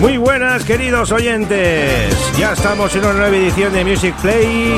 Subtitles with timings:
[0.00, 4.74] Muy buenas queridos oyentes, ya estamos en una nueva edición de Music Play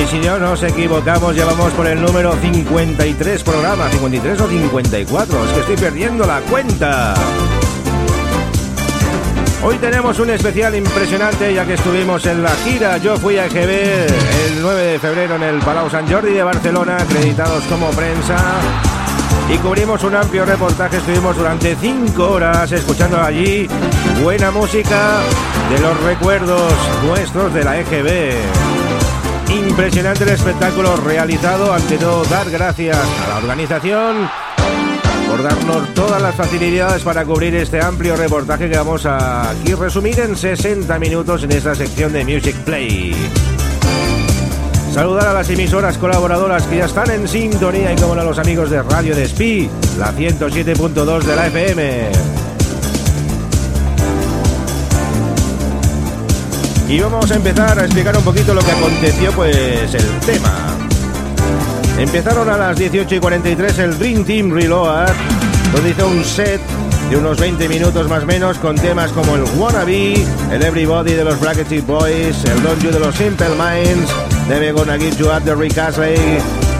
[0.00, 5.44] y si no nos equivocamos ya vamos por el número 53 programa, 53 o 54,
[5.44, 7.14] es que estoy perdiendo la cuenta.
[9.64, 12.98] Hoy tenemos un especial impresionante ya que estuvimos en la gira.
[12.98, 14.06] Yo fui a EGB
[14.46, 18.36] el 9 de febrero en el Palau Sant Jordi de Barcelona, acreditados como prensa.
[19.52, 20.98] Y cubrimos un amplio reportaje.
[20.98, 23.66] Estuvimos durante 5 horas escuchando allí
[24.22, 25.18] buena música
[25.70, 26.72] de los recuerdos
[27.04, 28.34] nuestros de la EGB.
[29.48, 31.72] Impresionante el espectáculo realizado.
[31.72, 34.28] Ante todo, dar gracias a la organización
[35.28, 40.18] por darnos todas las facilidades para cubrir este amplio reportaje que vamos a aquí resumir
[40.18, 43.14] en 60 minutos en esta sección de Music Play.
[44.92, 48.70] Saludar a las emisoras colaboradoras que ya están en sintonía y como a los amigos
[48.70, 52.10] de Radio Despí, la 107.2 de la FM.
[56.88, 60.76] Y vamos a empezar a explicar un poquito lo que aconteció, pues el tema.
[61.96, 65.10] Empezaron a las 18 y 43 el Dream Team Reload,
[65.72, 66.60] donde hizo un set
[67.10, 70.14] de unos 20 minutos más menos con temas como el Wannabe,
[70.50, 74.10] el Everybody de los Bracketed Boys, el Don't You de los Simple Minds,
[74.50, 76.16] Never Gonna Give You Up de Rick Astley,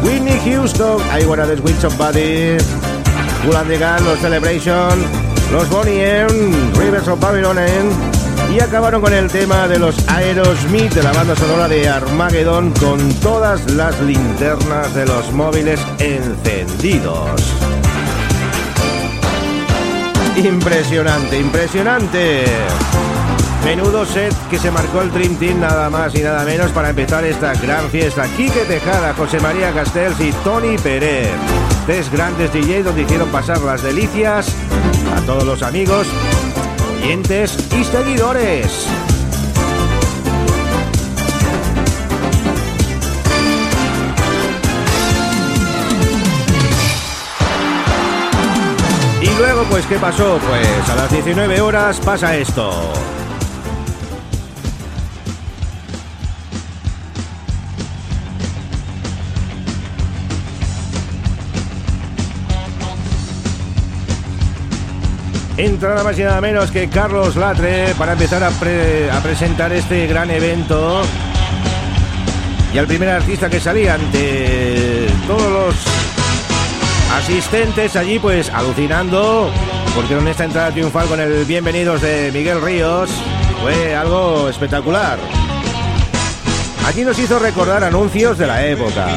[0.02, 2.58] Whitney Houston, I Wanna Dance With Somebody,
[3.44, 4.98] Cool and the Gun, los Celebration,
[5.52, 6.28] los Bonnie M,
[6.74, 7.59] Rivers of Babylon
[8.53, 13.14] y acabaron con el tema de los Aerosmith de la banda sonora de Armageddon con
[13.20, 17.41] todas las linternas de los móviles encendidos.
[20.36, 22.47] Impresionante, impresionante.
[23.65, 27.25] Menudo set que se marcó el Dream Team nada más y nada menos para empezar
[27.25, 28.25] esta gran fiesta.
[28.37, 31.31] Quique Tejada, José María Castells y Tony Pérez.
[31.87, 34.54] Tres grandes DJs donde hicieron pasar las delicias
[35.16, 36.06] a todos los amigos
[37.03, 38.87] oyentes y seguidores.
[49.22, 50.38] Y luego, pues, ¿qué pasó?
[50.48, 52.92] Pues a las 19 horas pasa esto.
[65.65, 68.50] Entra nada más y nada menos que Carlos Latre para empezar a,
[69.21, 71.03] presentar este gran evento.
[72.72, 75.75] Y al primer artista que salía ante todos los
[77.15, 79.50] asistentes allí, pues alucinando,
[79.94, 83.10] porque en esta entrada triunfal con el Bienvenidos de Miguel Ríos
[83.60, 85.19] fue algo espectacular.
[86.87, 89.09] Aquí nos hizo recordar anuncios de la época,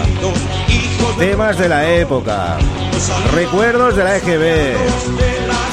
[1.18, 2.58] temas de la época,
[3.34, 4.76] recuerdos de la EGB,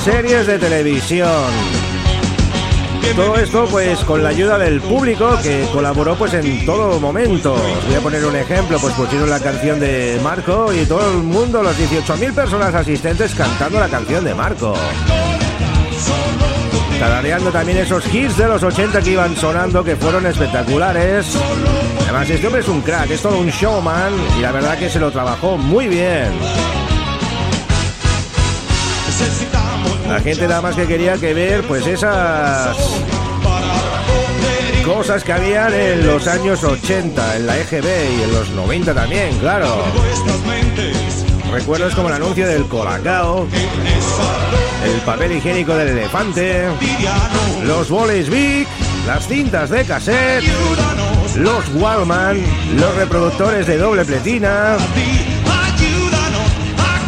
[0.05, 1.29] series de televisión.
[3.17, 7.57] Todo esto pues con la ayuda del público que colaboró pues en todo momento.
[7.87, 11.63] voy a poner un ejemplo, pues pusieron la canción de Marco y todo el mundo,
[11.63, 14.75] los 18.000 personas asistentes cantando la canción de Marco.
[16.99, 21.37] Tarareando también esos hits de los 80 que iban sonando que fueron espectaculares.
[22.05, 25.01] Además este hombre es un crack, es todo un showman y la verdad que se
[25.01, 26.31] lo trabajó muy bien.
[30.11, 32.77] La gente nada más que quería que ver pues esas
[34.85, 37.85] cosas que habían en los años 80 en la EGB
[38.19, 39.85] y en los 90 también, claro.
[41.53, 43.47] Recuerdos como el anuncio del Colacao,
[44.85, 46.65] el papel higiénico del elefante,
[47.65, 48.67] los boles Big,
[49.07, 50.45] las cintas de cassette,
[51.37, 52.37] los Wallman,
[52.77, 54.77] los reproductores de doble pletina,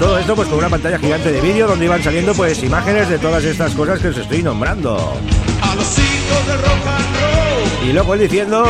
[0.02, 3.20] todo esto pues con una pantalla gigante de vídeo donde iban saliendo pues imágenes de
[3.20, 5.14] todas estas cosas que os estoy nombrando.
[7.88, 8.64] Y luego él diciendo,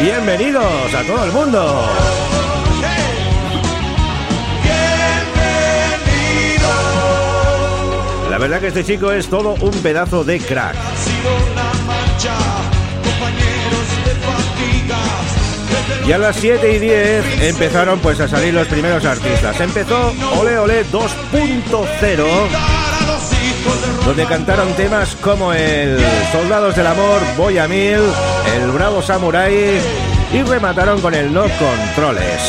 [0.00, 0.64] bienvenidos
[0.94, 1.86] a todo el mundo.
[8.30, 10.74] La verdad que este chico es todo un pedazo de crack.
[16.06, 19.60] Y a las 7 y 10 empezaron pues a salir los primeros artistas.
[19.60, 22.26] Empezó Ole Ole 2.0
[24.04, 25.98] donde cantaron temas como el
[26.30, 27.98] Soldados del Amor, Voy a Mil,
[28.54, 29.80] el Bravo Samurai
[30.32, 32.40] y remataron con el No Controles.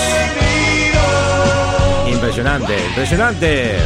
[2.07, 3.77] Impresionante, impresionante.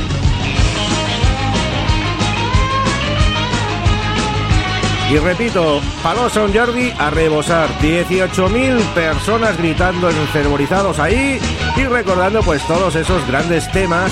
[5.12, 7.69] Y repito, Paloso Jordi a rebosar.
[7.81, 11.38] 18.000 personas gritando enfervorizados ahí
[11.75, 14.10] y recordando pues todos esos grandes temas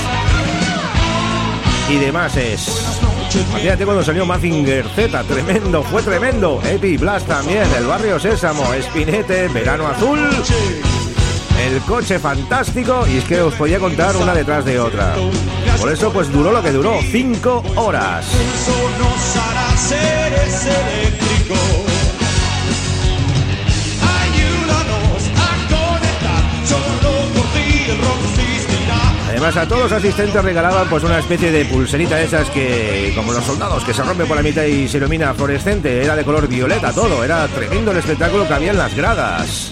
[1.89, 2.99] y demás es.
[3.49, 6.59] Imagínate cuando salió Mazinger Z, tremendo, fue tremendo.
[6.65, 10.19] Epi Blast también, el barrio Sésamo, Espinete, Verano Azul.
[11.65, 15.15] El coche fantástico y es que os podía contar una detrás de otra.
[15.77, 18.25] Por eso pues duró lo que duró, 5 horas.
[29.29, 33.31] Además a todos los asistentes regalaban pues una especie de pulserita de esas que, como
[33.31, 36.45] los soldados, que se rompe por la mitad y se ilumina fluorescente, era de color
[36.49, 39.71] violeta todo, era tremendo el espectáculo que había en las gradas.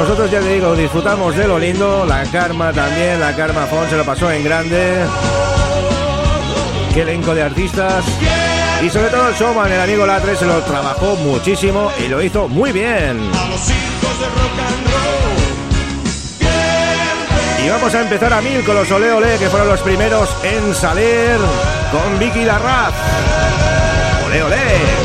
[0.00, 3.98] Nosotros ya te digo, disfrutamos de lo lindo, la Karma también, la Karma Fon se
[3.98, 4.96] lo pasó en grande.
[6.94, 8.02] Qué elenco de artistas.
[8.82, 12.48] Y sobre todo el showman, el amigo Latre, se lo trabajó muchísimo y lo hizo
[12.48, 13.20] muy bien.
[17.62, 20.74] Y vamos a empezar a mil con los Ole Ole, que fueron los primeros en
[20.74, 21.36] salir
[21.92, 22.94] con Vicky Larraz.
[24.26, 24.99] Ole Ole.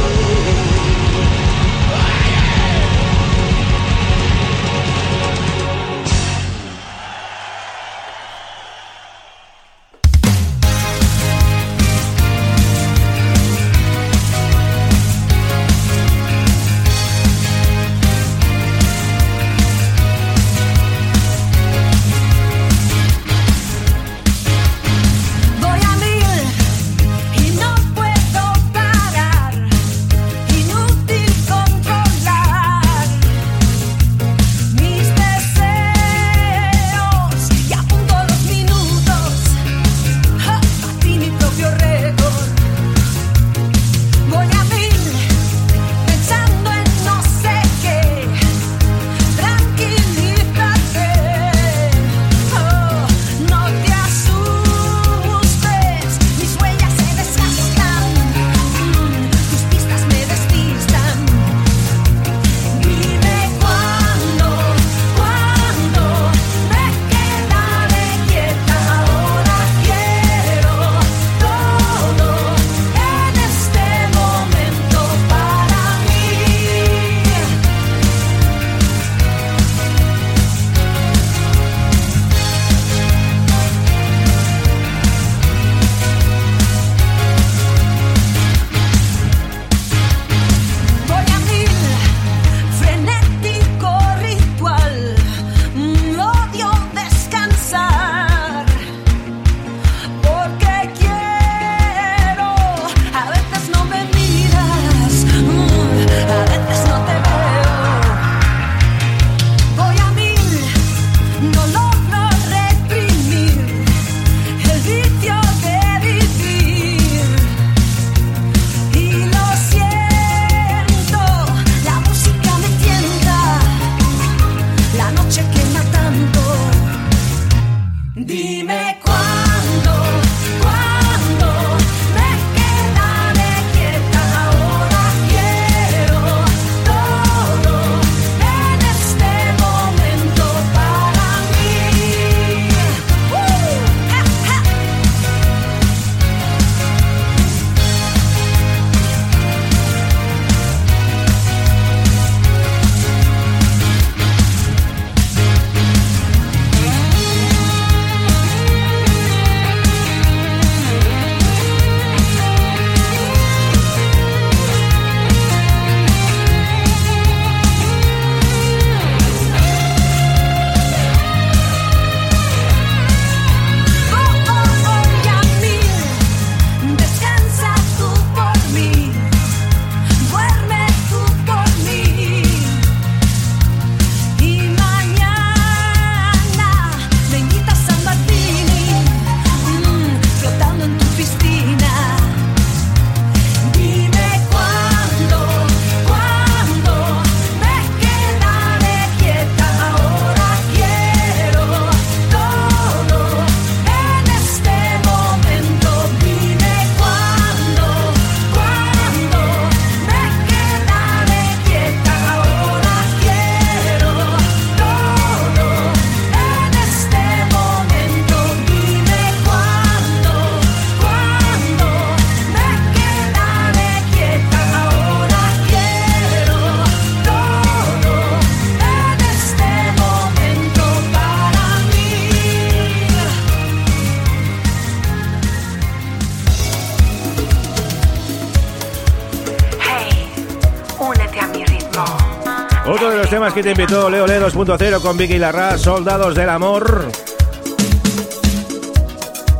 [243.56, 247.10] Que te invitó Leo Le 2.0 con Vicky Larra, Soldados del Amor.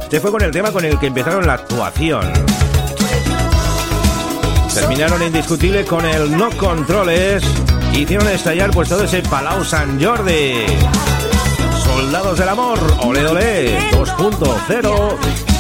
[0.02, 2.26] Este fue con el tema con el que empezaron la actuación.
[4.74, 7.42] Terminaron indiscutible con el No Controles.
[7.94, 10.66] Hicieron estallar pues todo ese Palau San Jordi.
[11.86, 15.55] Soldados del Amor, Ole Ole 2.0.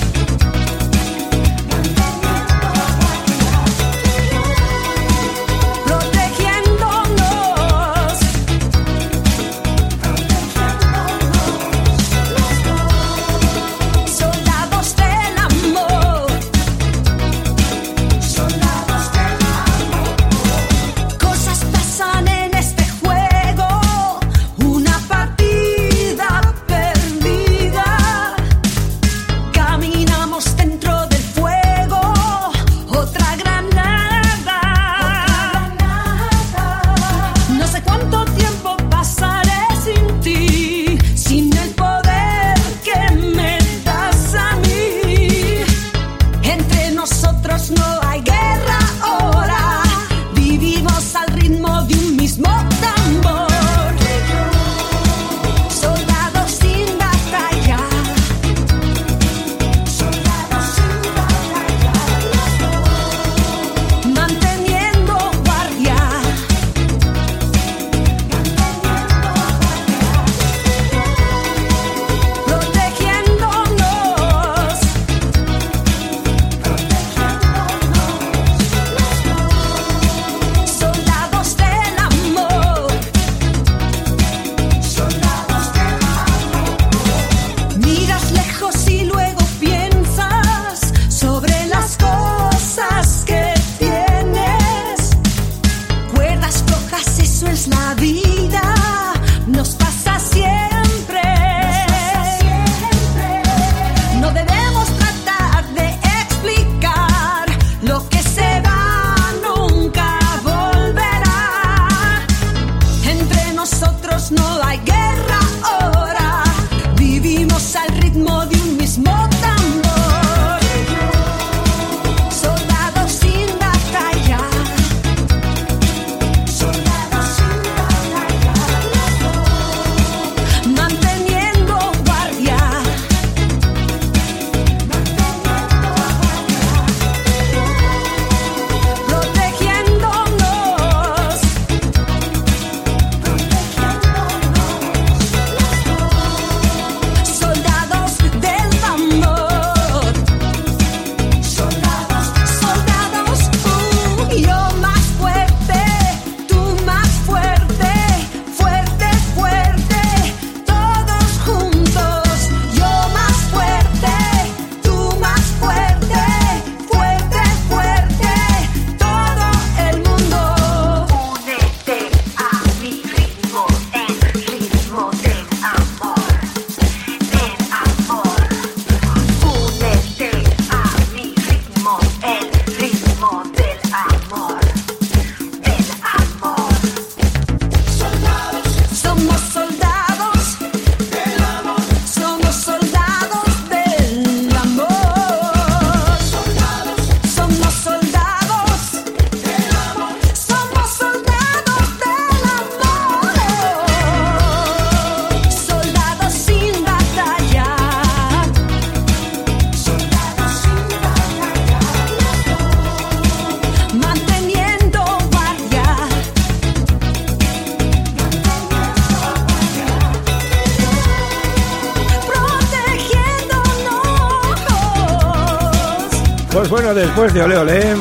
[227.34, 227.96] de Ole Ole.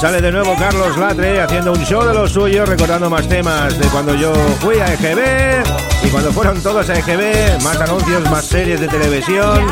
[0.00, 3.86] Sale de nuevo Carlos Latre haciendo un show de los suyos, recordando más temas de
[3.88, 5.64] cuando yo fui a EGB
[6.04, 9.66] y cuando fueron todos a EGB, más anuncios, más series de televisión.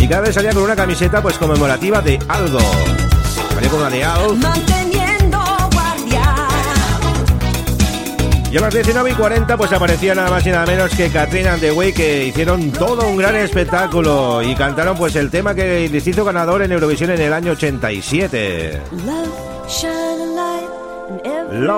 [0.00, 2.58] Y cada vez salía con una camiseta pues conmemorativa de algo.
[3.54, 4.73] Salía con una
[8.54, 11.54] Y a las 19 y 40 pues aparecía nada más y nada menos que Katrina
[11.54, 15.88] and the Way que hicieron todo un gran espectáculo y cantaron pues el tema que
[15.88, 18.80] les hizo ganador en Eurovisión en el año 87.
[19.04, 19.44] Love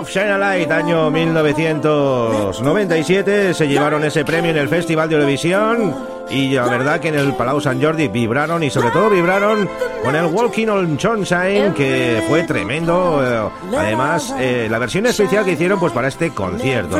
[0.08, 5.96] Shine a Light, año 1997, se llevaron ese premio en el Festival de Eurovisión
[6.30, 9.68] y la verdad que en el Palau San Jordi vibraron y sobre todo vibraron
[10.02, 13.20] con el Walking on Sunshine que fue tremendo.
[13.24, 13.40] Eh,
[13.76, 16.98] además, eh, la versión especial que hicieron pues para este concierto.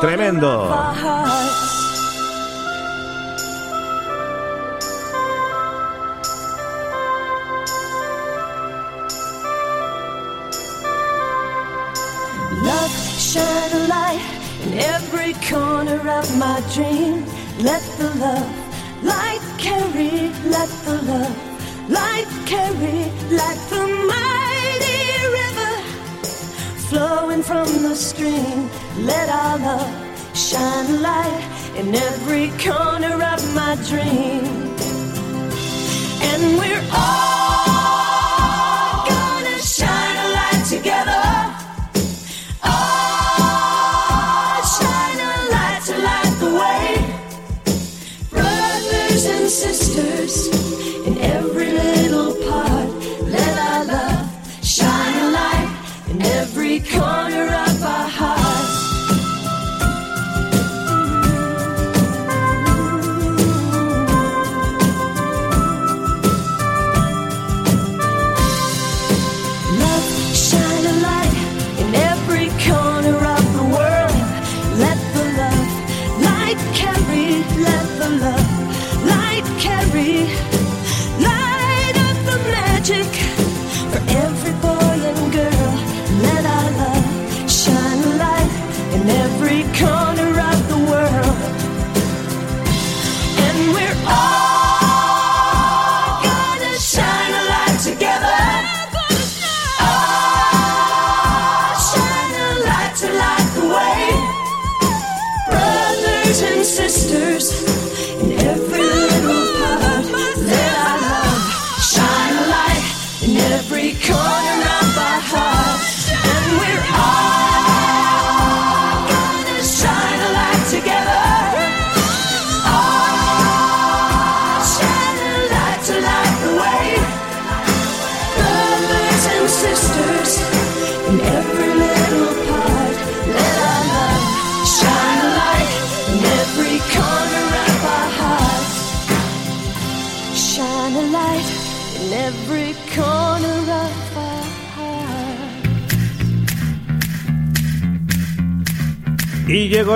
[0.00, 0.74] Tremendo.
[14.78, 17.24] Every corner of my dream.
[17.58, 25.02] Let the love light carry, let the love light carry like the mighty
[25.38, 25.74] river
[26.88, 28.68] flowing from the stream.
[28.98, 31.44] Let our love shine a light
[31.76, 34.44] in every corner of my dream.
[36.22, 37.73] And we're all
[49.48, 50.48] sisters
[51.06, 52.88] in every little part.
[53.22, 55.70] Let our love shine a light
[56.08, 57.63] in every corner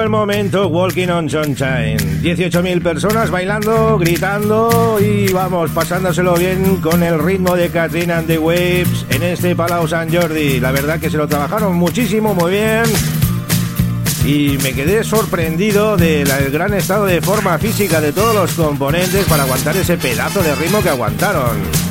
[0.08, 2.22] momento, Walking on Sunshine.
[2.22, 8.38] 18.000 personas bailando, gritando y vamos, pasándoselo bien con el ritmo de Katrina and the
[8.38, 10.60] Waves en este Palau San Jordi.
[10.60, 12.84] La verdad que se lo trabajaron muchísimo, muy bien.
[14.24, 19.44] Y me quedé sorprendido del gran estado de forma física de todos los componentes para
[19.44, 21.87] aguantar ese pedazo de ritmo que aguantaron.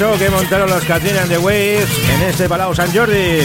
[0.00, 3.42] Que montaron los Katrina and the Waves en este Palau San Jordi.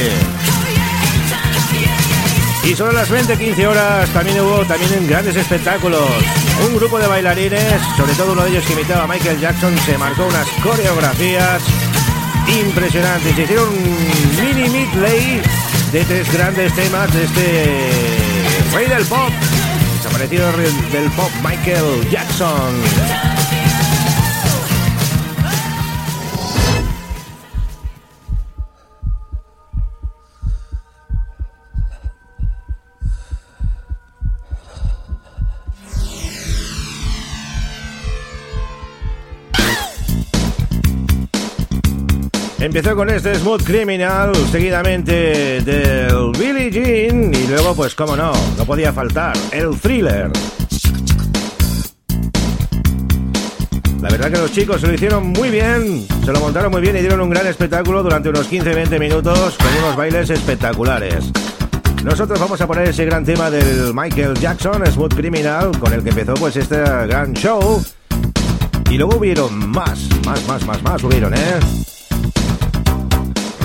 [2.64, 6.08] Y sobre las 20-15 horas también hubo también grandes espectáculos.
[6.66, 9.98] Un grupo de bailarines, sobre todo uno de ellos que imitaba a Michael Jackson, se
[9.98, 11.62] marcó unas coreografías
[12.48, 13.38] impresionantes.
[13.38, 15.42] Hicieron un mini midley
[15.92, 17.92] de tres grandes temas de este
[18.74, 19.30] rey del pop,
[19.98, 23.35] desaparecido del pop Michael Jackson.
[42.78, 48.66] Empezó con este Smooth Criminal, seguidamente del Billie Jean y luego, pues como no, no
[48.66, 50.30] podía faltar, el thriller.
[54.02, 56.98] La verdad que los chicos se lo hicieron muy bien, se lo montaron muy bien
[56.98, 61.32] y dieron un gran espectáculo durante unos 15-20 minutos con unos bailes espectaculares.
[62.04, 66.10] Nosotros vamos a poner ese gran tema del Michael Jackson, Smooth Criminal, con el que
[66.10, 67.82] empezó pues este gran show.
[68.92, 71.95] Y luego hubieron más, más, más, más, más hubieron, ¿eh?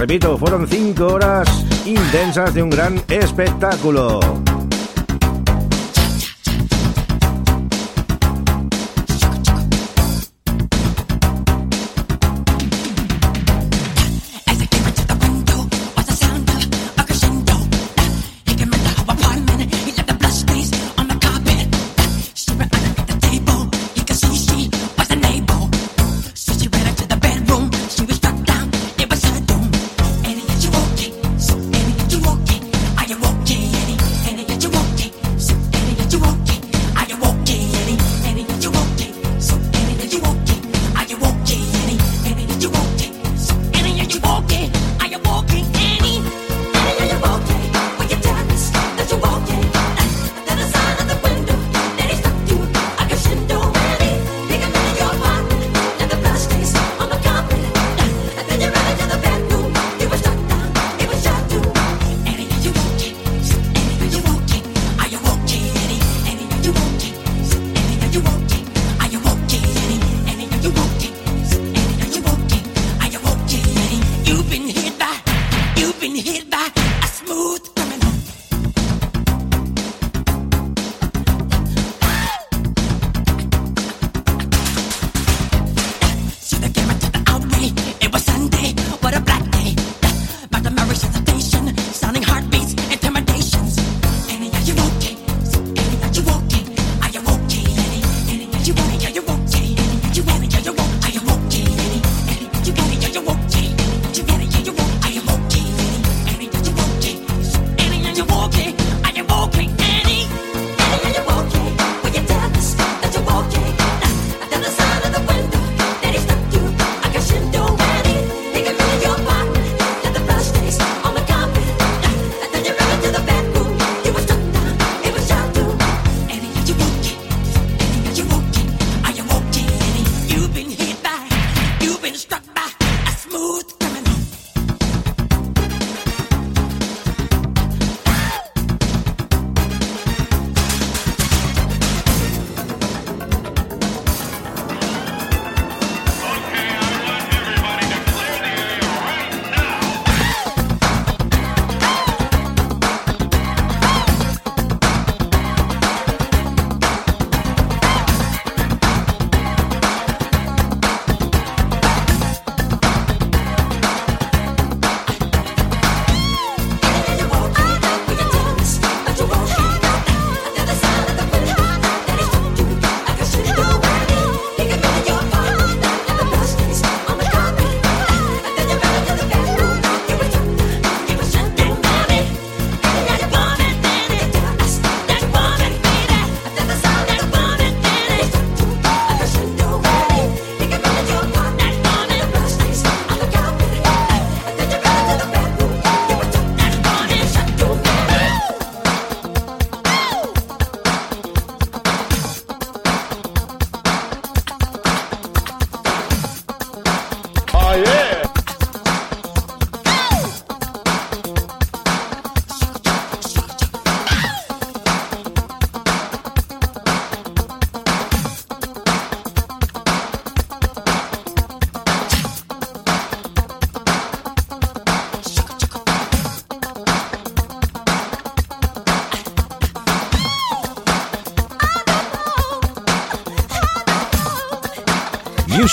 [0.01, 1.47] Repito, fueron cinco horas
[1.85, 4.19] intensas de un gran espectáculo.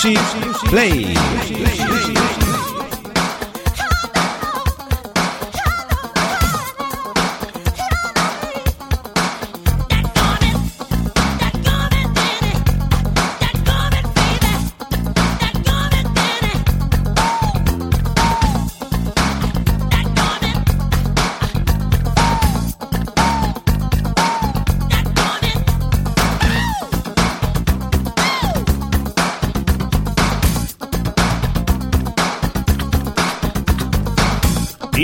[0.04, 0.16] Music
[0.66, 1.47] Play.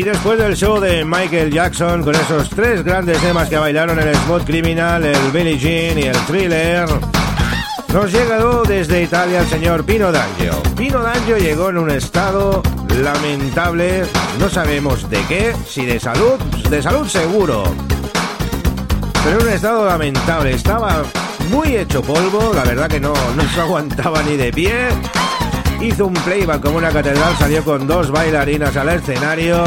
[0.04, 4.44] Después del show de Michael Jackson, con esos tres grandes temas que bailaron el Spot
[4.44, 6.86] Criminal, el Billie Jean y el Thriller,
[7.90, 10.62] nos llegó desde Italia el señor Pino D'Angio.
[10.76, 12.62] Pino D'Angio llegó en un estado
[12.98, 14.04] lamentable,
[14.38, 16.38] no sabemos de qué, si de salud,
[16.68, 17.64] de salud seguro,
[19.24, 21.02] pero en un estado lamentable, estaba
[21.50, 24.88] muy hecho polvo, la verdad que no, no se aguantaba ni de pie
[25.80, 29.64] hizo un playback como una catedral, salió con dos bailarinas al escenario.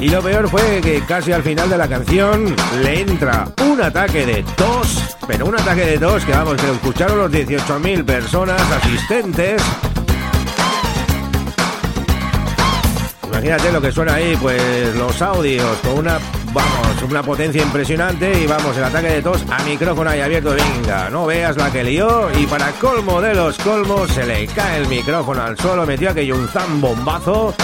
[0.00, 4.26] Y lo peor fue que casi al final de la canción le entra un ataque
[4.26, 8.60] de tos, pero un ataque de tos que vamos, que lo escucharon los 18.000 personas
[8.72, 9.62] asistentes.
[13.28, 16.18] Imagínate lo que suena ahí, pues los audios con una
[16.56, 20.54] Vamos, una potencia impresionante y vamos, el ataque de tos a micrófono ahí abierto.
[20.54, 22.30] Venga, no veas la que lió.
[22.34, 26.34] Y para colmo de los colmos, se le cae el micrófono al suelo, metió aquello
[26.34, 27.54] un zambombazo.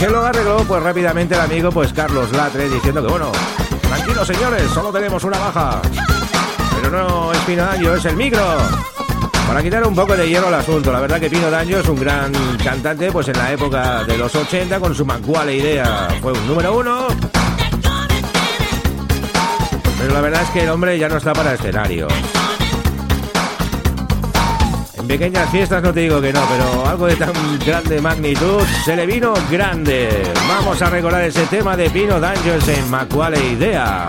[0.00, 3.30] Que lo arregló pues rápidamente el amigo pues Carlos Latre diciendo que bueno,
[3.82, 5.82] tranquilos señores, solo tenemos una baja.
[6.74, 8.42] Pero no es Pino Daño, es el micro.
[9.46, 12.00] Para quitar un poco de hierro al asunto, la verdad que Pino Daño es un
[12.00, 12.32] gran
[12.64, 16.78] cantante, pues en la época de los 80 con su mancuale idea fue un número
[16.78, 17.08] uno
[20.00, 22.08] pero la verdad es que el hombre ya no está para escenario.
[25.10, 27.32] Pequeñas fiestas no te digo que no, pero algo de tan
[27.66, 30.22] grande magnitud se le vino grande.
[30.46, 34.08] Vamos a recordar ese tema de Pino D'Angels en Macuale Idea.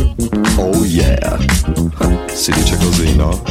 [0.57, 1.37] Oh yeah,
[2.33, 3.41] si dice così, no?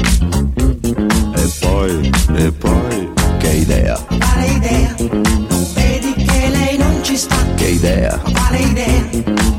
[1.35, 3.99] E poi, e poi, che idea?
[4.07, 4.95] Quale idea?
[4.99, 7.37] Non vedi che lei non ci sta?
[7.57, 8.19] Che idea?
[8.19, 9.09] Quale idea?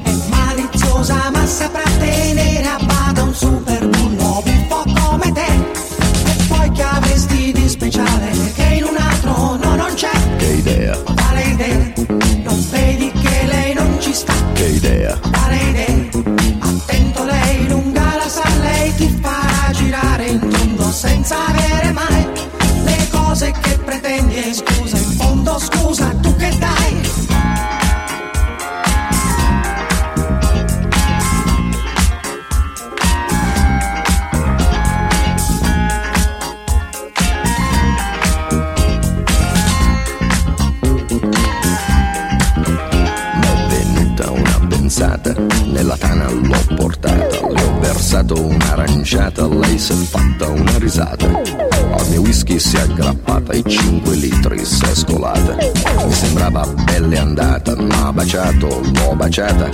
[0.03, 2.70] È maliziosa ma saprà tenere
[50.91, 51.25] risata.
[51.25, 55.55] Al mio whisky si è aggrappata e 5 litri si è scolata.
[55.55, 59.69] Mi sembrava belle andata, ma baciato, l'ho baciata.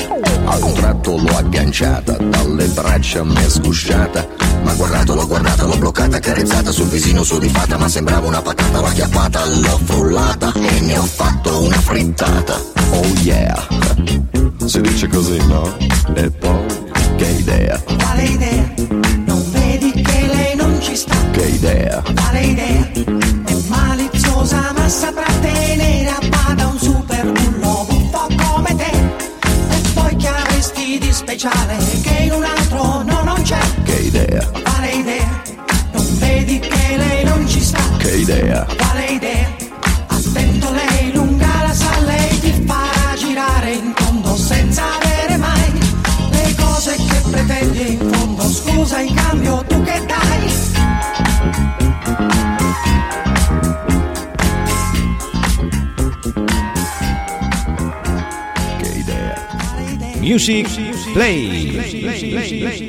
[0.45, 4.27] Ad un tratto l'ho agganciata, dalle braccia mi è sgusciata.
[4.62, 8.86] Ma guardato, l'ho guardata, l'ho bloccata, carezzata sul visino sudifata, ma sembrava una patata, l'ho
[8.86, 12.62] acchiappata, l'ho frullata e ne ho fatto una frittata.
[12.91, 13.67] Oh yeah,
[14.65, 15.75] si dice così, no?
[16.13, 16.65] E poi,
[17.15, 18.76] che idea, Quale idea?
[21.45, 22.91] Idea, Quale idea?
[23.45, 26.26] È maliziosa ma saprà tenere a
[60.27, 60.67] Music
[61.13, 62.87] Play.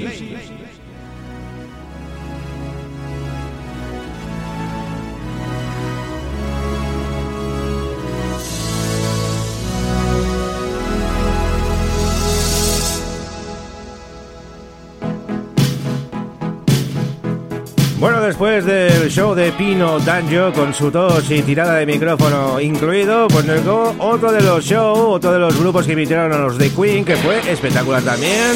[18.28, 23.46] Después del show de Pino Danjo con su tos y tirada de micrófono incluido, pues
[23.46, 26.70] nos llegó otro de los shows, otro de los grupos que invitaron a los The
[26.70, 28.52] Queen, que fue espectacular también.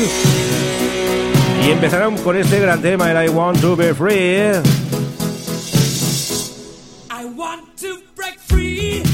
[1.67, 4.82] Y empezaron con este gran tema, el I Want to Be Free.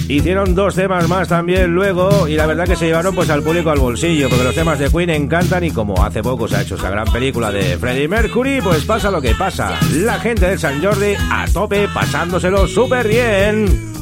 [0.08, 3.68] Hicieron dos temas más también luego y la verdad que se llevaron pues al público
[3.68, 6.76] al bolsillo porque los temas de Queen encantan y como hace poco se ha hecho
[6.76, 9.78] esa gran película de Freddie Mercury pues pasa lo que pasa.
[9.92, 13.97] La gente de San Jordi a tope pasándoselo súper bien.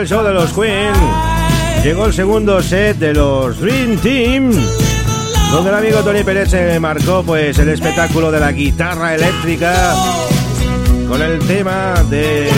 [0.00, 0.94] Del show de los Queen,
[1.84, 4.50] llegó el segundo set de los Dream Team,
[5.52, 9.94] donde el amigo Tony Pérez se marcó pues el espectáculo de la guitarra eléctrica
[11.06, 12.48] con el tema de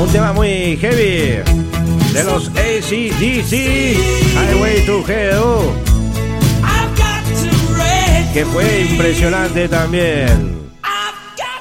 [0.00, 1.42] un tema muy heavy
[2.12, 3.52] de los ACDC,
[4.36, 5.72] Highway to Hell,
[8.32, 10.60] que fue impresionante también.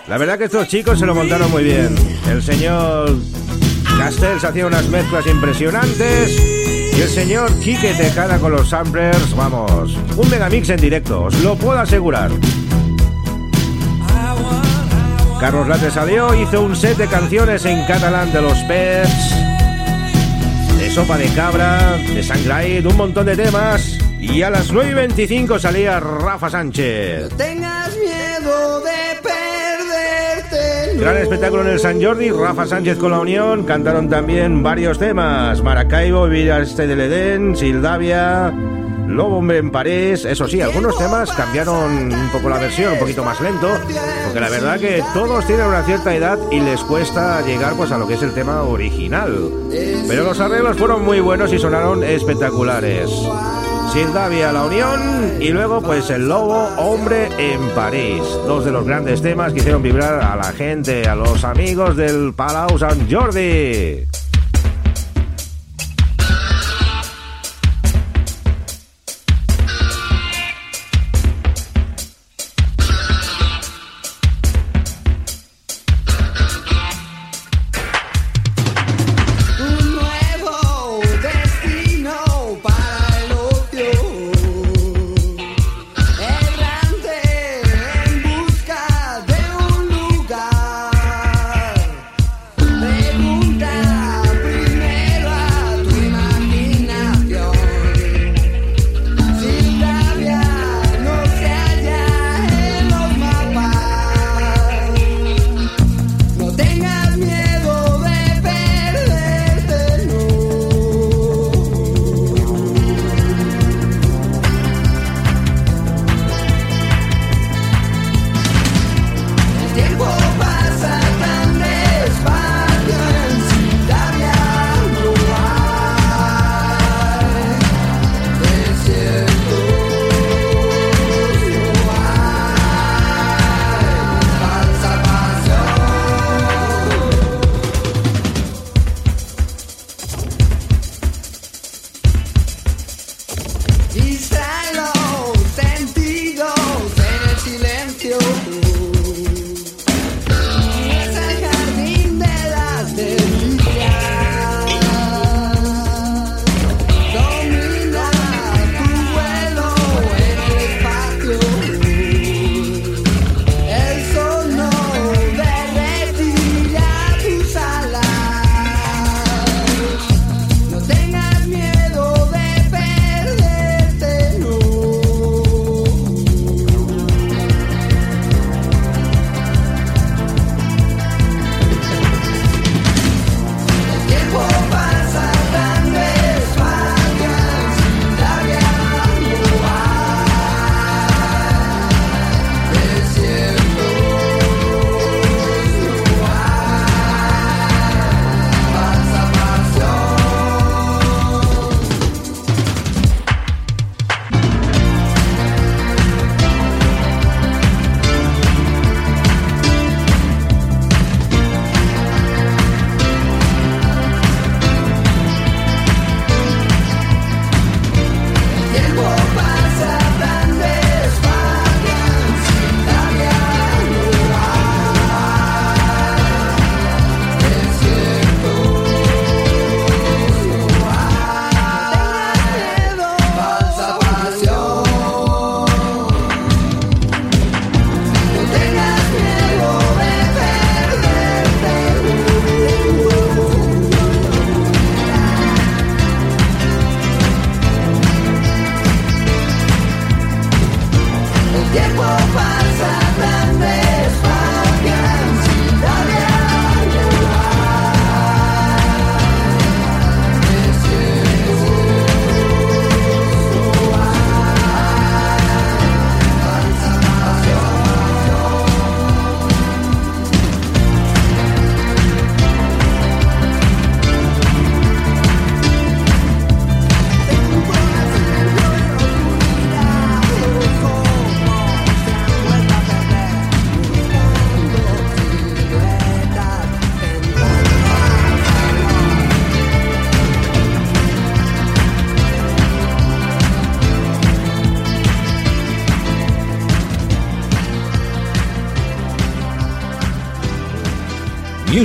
[0.08, 1.95] La verdad que estos chicos se lo montaron muy bien.
[2.28, 3.16] El señor
[4.00, 6.32] Castells hacía unas mezclas impresionantes
[6.97, 11.56] y el señor Quique Tejada con los samplers, vamos, un megamix en directo, os lo
[11.58, 12.32] puedo asegurar.
[15.39, 19.34] Carlos Late salió, hizo un set de canciones en catalán de los Pets,
[20.78, 23.97] de Sopa de Cabra, de Sangray, un montón de temas.
[24.20, 27.30] Y a las 9.25 salía Rafa Sánchez.
[27.38, 29.09] tengas miedo de
[31.00, 35.64] Gran espectáculo en el San Jordi, Rafa Sánchez con la Unión, cantaron también varios temas,
[35.64, 38.54] Maracaibo, Vida Este del Edén, Sildavia,
[39.08, 43.39] Lobo en París, eso sí, algunos temas cambiaron un poco la versión, un poquito más
[43.39, 43.70] lento,
[44.26, 47.97] porque la verdad que todos tienen una cierta edad y les cuesta llegar pues a
[47.97, 49.50] lo que es el tema original.
[50.06, 53.10] Pero los arreglos fueron muy buenos y sonaron espectaculares.
[53.92, 58.22] Sildavia La Unión y luego pues El Lobo Hombre en París.
[58.46, 62.34] Dos de los grandes temas que hicieron vibrar a la gente, a los amigos del
[62.36, 64.06] Palau San Jordi.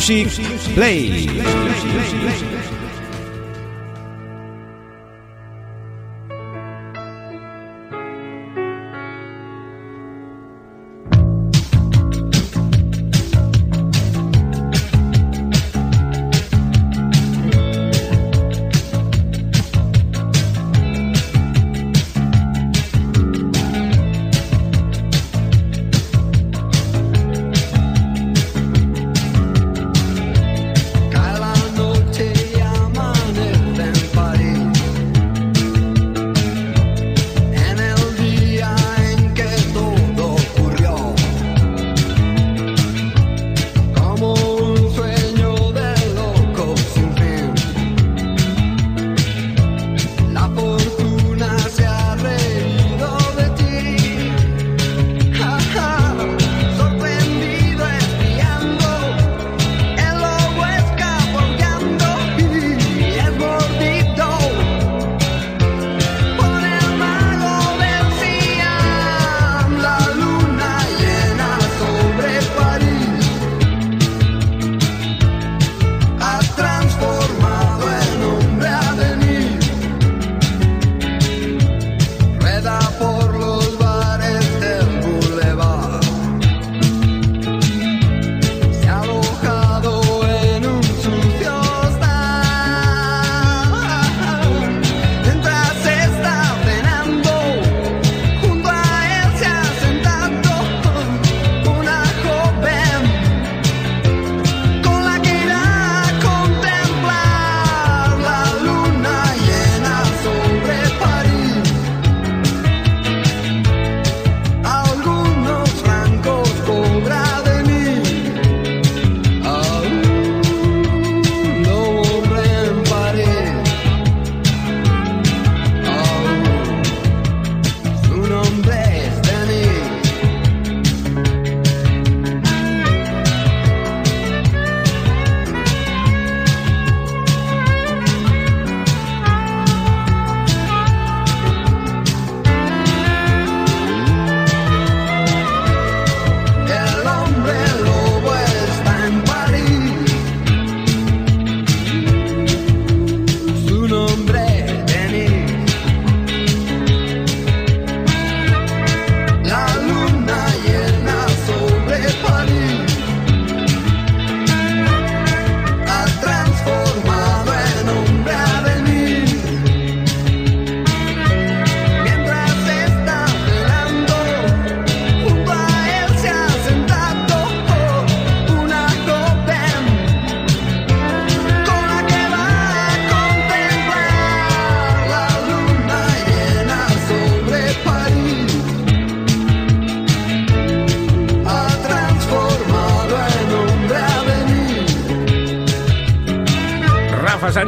[0.07, 1.24] Music Play.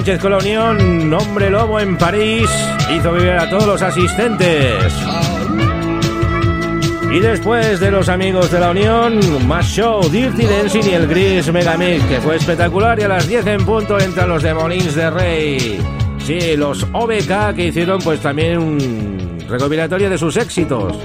[0.06, 2.48] Sánchez Unión, nombre lobo en París,
[2.96, 4.94] hizo vivir a todos los asistentes.
[7.12, 11.52] Y después de los amigos de la Unión, más show, Dirty Dancing y el Gris
[11.52, 15.80] Megamix, que fue espectacular y a las 10 en punto entran los de de Rey.
[16.24, 20.96] Sí, los OBK que hicieron pues también un recopilatorio de sus éxitos.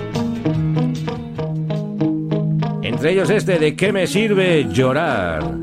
[2.83, 5.60] Entre ellos este de ¿Qué me sirve llorar?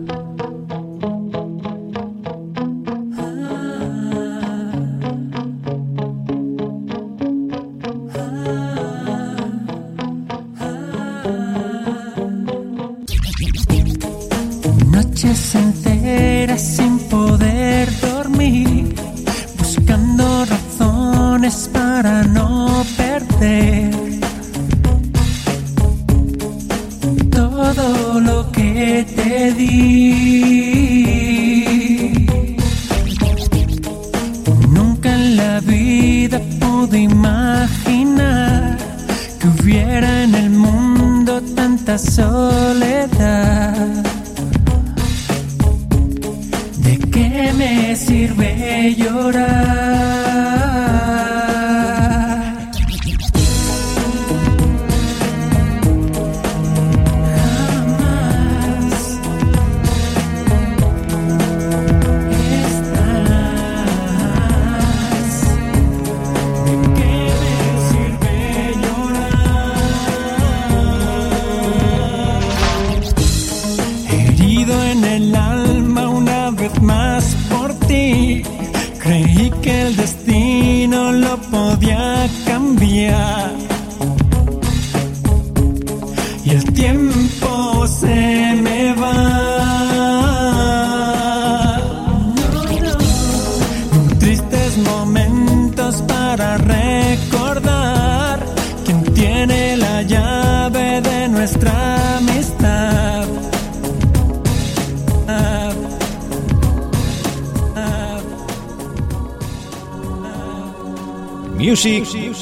[47.98, 49.57] Sirve llorar?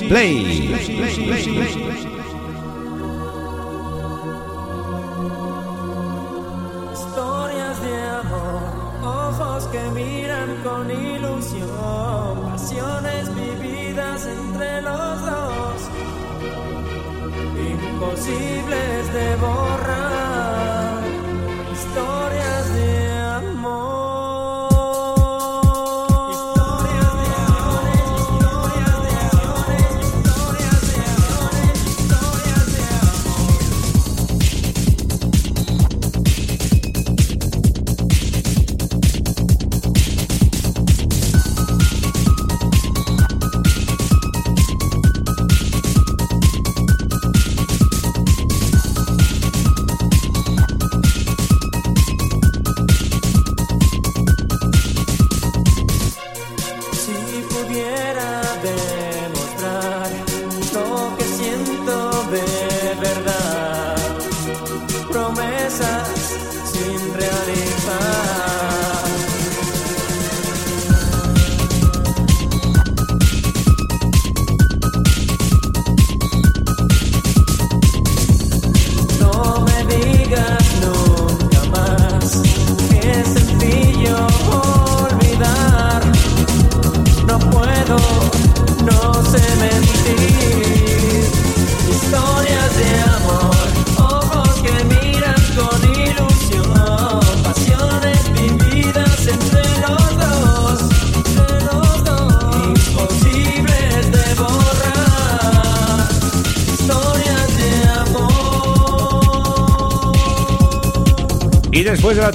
[0.08, 0.55] Play.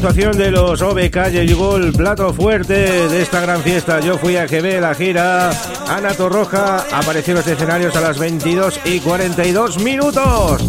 [0.03, 2.73] Actuación de los OBK llegó el plato fuerte
[3.07, 3.99] de esta gran fiesta.
[3.99, 5.51] Yo fui a GB la gira.
[5.87, 10.63] Ana Torroja apareció en los escenarios a las 22 y 42 minutos.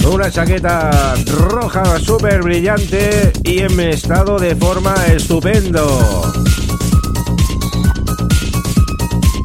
[0.00, 6.22] Con una chaqueta roja súper brillante y en estado de forma estupendo.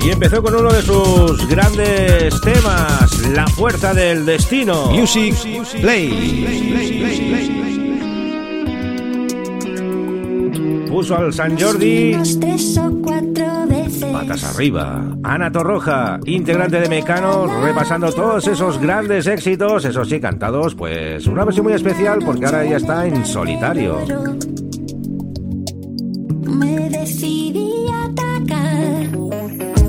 [0.06, 4.92] Y empezó con uno de sus grandes temas, La Fuerza del Destino.
[4.92, 5.36] Music
[5.82, 7.73] Play.
[11.04, 12.14] Puso al San Jordi.
[14.14, 15.04] Patas arriba.
[15.22, 21.44] Ana Torroja, integrante de Mecano, repasando todos esos grandes éxitos, esos sí cantados, pues una
[21.44, 23.98] versión muy especial porque ahora ya está en solitario.
[26.46, 27.74] Me decidí
[29.16, 29.83] Bueno,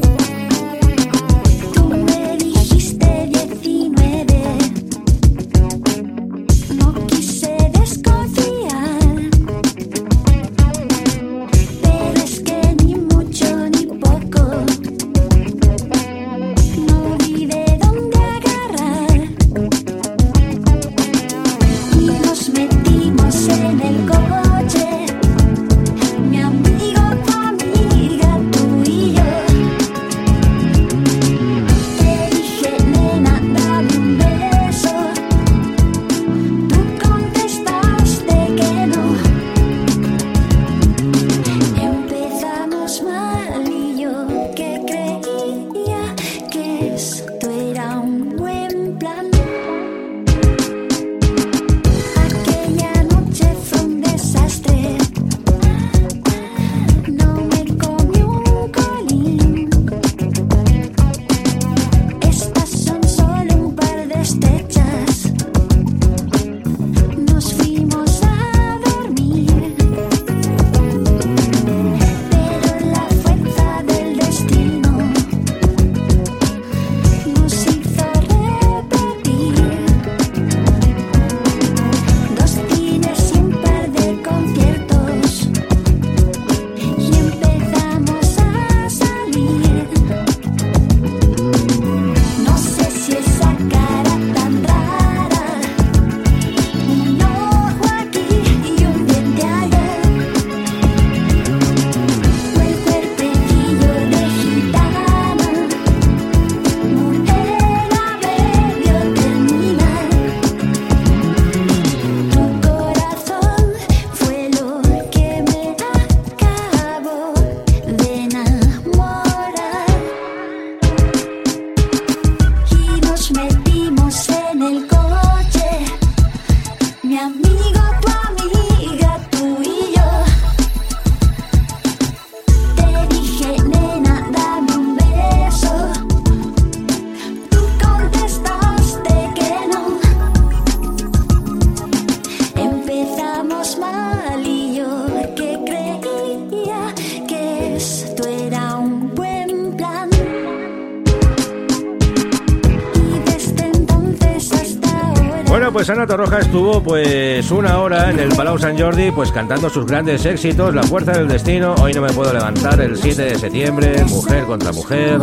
[157.49, 161.13] pues una hora en el Palau San Jordi pues cantando sus grandes éxitos, La Fuerza
[161.13, 165.21] del Destino, Hoy no me puedo levantar, el 7 de septiembre, Mujer contra Mujer,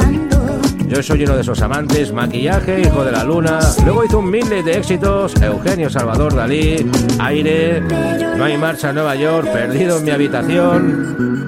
[0.87, 4.61] Yo soy uno de esos amantes, Maquillaje, Hijo de la Luna, luego hizo un medley
[4.61, 10.11] de éxitos, Eugenio Salvador Dalí, Aire, No hay marcha en Nueva York, Perdido en mi
[10.11, 11.47] habitación,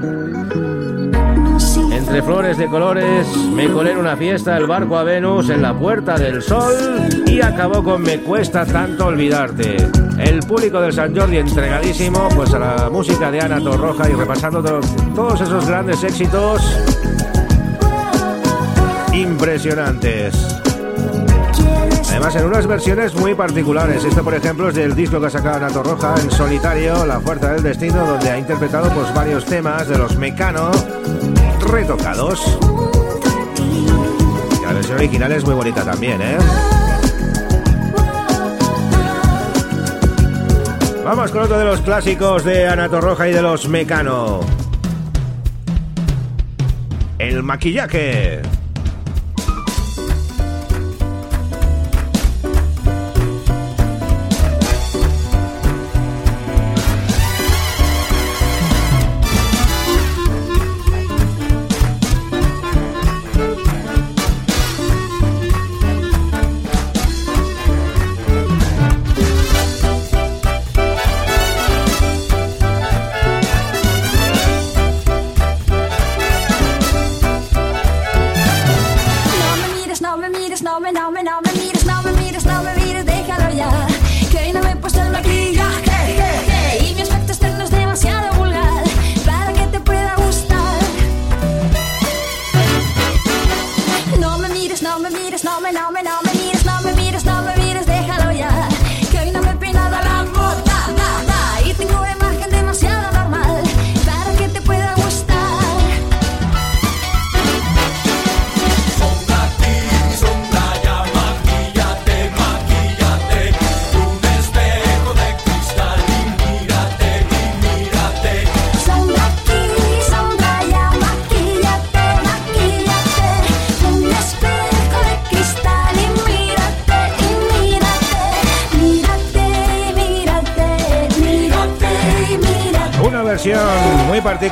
[1.91, 5.77] entre flores de colores, me colé en una fiesta el barco a Venus en la
[5.77, 6.73] Puerta del Sol
[7.27, 10.02] y acabó con Me cuesta tanto olvidarte.
[10.23, 14.63] El público del San Jordi entregadísimo pues a la música de Ana Torroja y repasando
[15.13, 16.61] todos esos grandes éxitos
[19.13, 20.33] impresionantes.
[22.09, 24.05] Además, en unas versiones muy particulares.
[24.05, 27.51] Esto, por ejemplo, es del disco que ha sacado Ana Torroja en solitario, La Fuerza
[27.51, 30.71] del Destino, donde ha interpretado pues, varios temas de los Mecano
[31.69, 32.59] retocados.
[34.63, 36.37] La versión original es muy bonita también, ¿eh?
[41.15, 44.39] Vamos con otro de los clásicos de Ana Torroja y de los Mecano.
[47.19, 48.41] El maquillaje.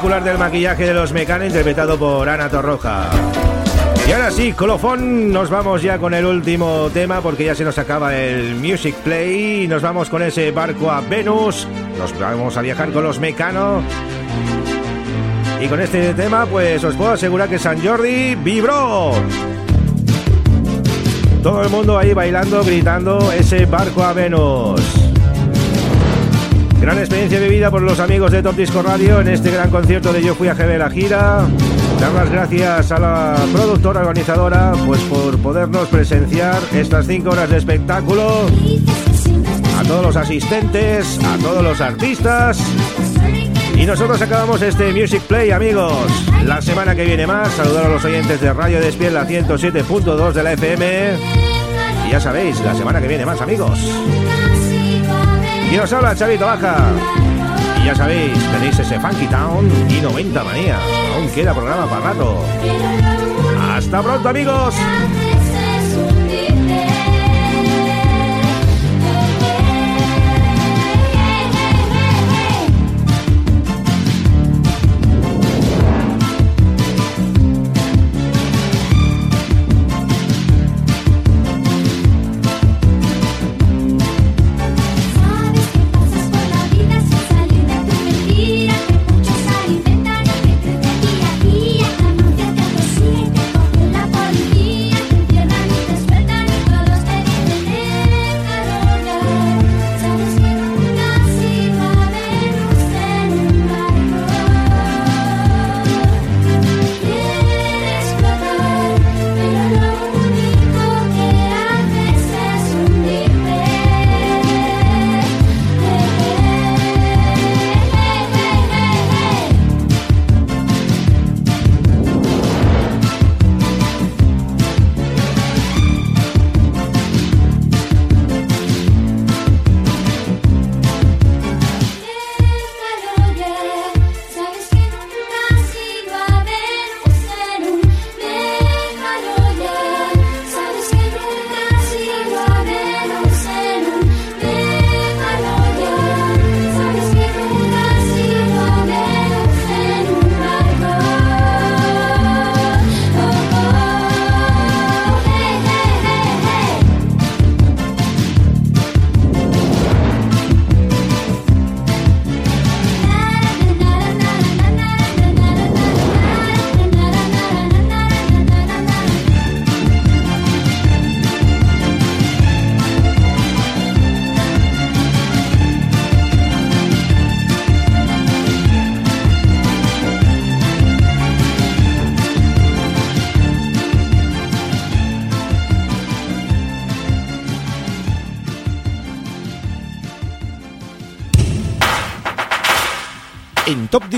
[0.02, 3.12] Del maquillaje de los Mecano interpretado por Ana Torroja.
[4.08, 7.78] Y ahora sí, colofón, nos vamos ya con el último tema porque ya se nos
[7.78, 9.68] acaba el Music Play.
[9.68, 11.68] Nos vamos con ese barco a Venus.
[12.00, 13.84] Nos vamos a viajar con los Mecano.
[15.62, 19.12] Y con este tema, pues os puedo asegurar que San Jordi vibró.
[21.44, 25.01] Todo el mundo ahí bailando, gritando ese barco a Venus.
[26.82, 30.24] Gran experiencia vivida por los amigos de Top Disco Radio en este gran concierto de
[30.24, 31.48] Yo Fui a GB la gira.
[32.00, 37.58] Dar las gracias a la productora organizadora pues por podernos presenciar estas cinco horas de
[37.58, 38.48] espectáculo.
[39.78, 42.60] A todos los asistentes, a todos los artistas.
[43.76, 46.12] Y nosotros acabamos este Music Play, amigos.
[46.46, 50.44] La semana que viene más, saludar a los oyentes de Radio Despiel, la 107.2 de
[50.44, 51.12] la FM.
[52.08, 53.80] Y ya sabéis, la semana que viene más, amigos.
[55.72, 56.76] Y os habla Chavito Baja.
[57.82, 60.78] Y ya sabéis, tenéis ese Funky Town y 90 manía.
[61.16, 62.44] Aún queda programa para rato.
[63.74, 64.76] Hasta pronto, amigos.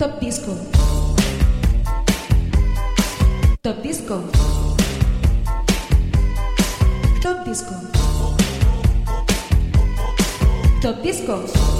[0.00, 0.56] Top Disco.
[3.62, 4.24] Top Disco.
[7.20, 7.74] Top Disco.
[10.80, 11.79] Top Disco.